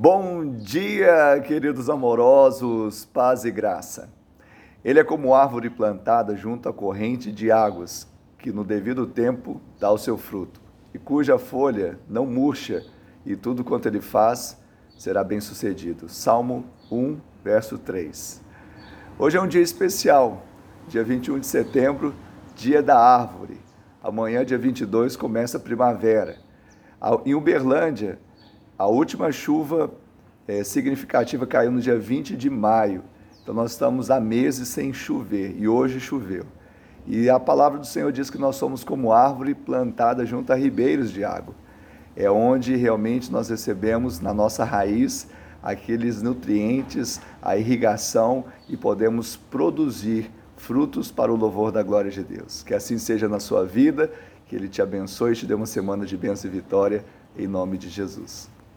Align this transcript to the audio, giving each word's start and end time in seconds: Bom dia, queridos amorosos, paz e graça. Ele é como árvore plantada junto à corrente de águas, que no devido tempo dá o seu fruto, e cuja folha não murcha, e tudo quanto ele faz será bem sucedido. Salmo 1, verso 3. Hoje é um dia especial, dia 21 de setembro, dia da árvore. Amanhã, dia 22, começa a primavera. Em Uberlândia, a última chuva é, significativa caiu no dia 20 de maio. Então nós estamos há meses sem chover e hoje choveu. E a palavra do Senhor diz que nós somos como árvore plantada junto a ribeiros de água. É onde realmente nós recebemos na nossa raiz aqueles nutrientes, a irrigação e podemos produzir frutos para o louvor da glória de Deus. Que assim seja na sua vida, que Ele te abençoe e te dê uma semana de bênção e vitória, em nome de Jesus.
Bom 0.00 0.54
dia, 0.54 1.42
queridos 1.44 1.90
amorosos, 1.90 3.04
paz 3.04 3.44
e 3.44 3.50
graça. 3.50 4.08
Ele 4.84 5.00
é 5.00 5.02
como 5.02 5.34
árvore 5.34 5.68
plantada 5.68 6.36
junto 6.36 6.68
à 6.68 6.72
corrente 6.72 7.32
de 7.32 7.50
águas, 7.50 8.06
que 8.38 8.52
no 8.52 8.62
devido 8.62 9.08
tempo 9.08 9.60
dá 9.76 9.90
o 9.90 9.98
seu 9.98 10.16
fruto, 10.16 10.60
e 10.94 11.00
cuja 11.00 11.36
folha 11.36 11.98
não 12.08 12.24
murcha, 12.24 12.86
e 13.26 13.34
tudo 13.34 13.64
quanto 13.64 13.88
ele 13.88 14.00
faz 14.00 14.56
será 14.96 15.24
bem 15.24 15.40
sucedido. 15.40 16.08
Salmo 16.08 16.64
1, 16.92 17.18
verso 17.42 17.76
3. 17.76 18.40
Hoje 19.18 19.36
é 19.36 19.42
um 19.42 19.48
dia 19.48 19.62
especial, 19.62 20.46
dia 20.86 21.02
21 21.02 21.40
de 21.40 21.46
setembro, 21.48 22.14
dia 22.54 22.80
da 22.80 22.96
árvore. 22.96 23.60
Amanhã, 24.00 24.44
dia 24.44 24.58
22, 24.58 25.16
começa 25.16 25.56
a 25.56 25.60
primavera. 25.60 26.36
Em 27.26 27.34
Uberlândia, 27.34 28.20
a 28.78 28.86
última 28.86 29.32
chuva 29.32 29.90
é, 30.46 30.62
significativa 30.62 31.46
caiu 31.46 31.72
no 31.72 31.80
dia 31.80 31.98
20 31.98 32.36
de 32.36 32.48
maio. 32.48 33.02
Então 33.42 33.52
nós 33.52 33.72
estamos 33.72 34.08
há 34.08 34.20
meses 34.20 34.68
sem 34.68 34.92
chover 34.92 35.56
e 35.58 35.66
hoje 35.66 35.98
choveu. 35.98 36.44
E 37.04 37.28
a 37.28 37.40
palavra 37.40 37.78
do 37.78 37.86
Senhor 37.86 38.12
diz 38.12 38.30
que 38.30 38.38
nós 38.38 38.54
somos 38.54 38.84
como 38.84 39.12
árvore 39.12 39.54
plantada 39.54 40.24
junto 40.24 40.52
a 40.52 40.56
ribeiros 40.56 41.10
de 41.10 41.24
água. 41.24 41.54
É 42.14 42.30
onde 42.30 42.76
realmente 42.76 43.32
nós 43.32 43.48
recebemos 43.48 44.20
na 44.20 44.32
nossa 44.32 44.64
raiz 44.64 45.28
aqueles 45.62 46.22
nutrientes, 46.22 47.20
a 47.42 47.56
irrigação 47.56 48.44
e 48.68 48.76
podemos 48.76 49.36
produzir 49.36 50.30
frutos 50.56 51.10
para 51.10 51.32
o 51.32 51.36
louvor 51.36 51.72
da 51.72 51.82
glória 51.82 52.10
de 52.10 52.22
Deus. 52.22 52.62
Que 52.62 52.74
assim 52.74 52.98
seja 52.98 53.28
na 53.28 53.40
sua 53.40 53.64
vida, 53.64 54.10
que 54.46 54.54
Ele 54.54 54.68
te 54.68 54.80
abençoe 54.80 55.32
e 55.32 55.36
te 55.36 55.46
dê 55.46 55.54
uma 55.54 55.66
semana 55.66 56.06
de 56.06 56.16
bênção 56.16 56.48
e 56.48 56.52
vitória, 56.52 57.04
em 57.36 57.46
nome 57.46 57.76
de 57.76 57.88
Jesus. 57.88 58.48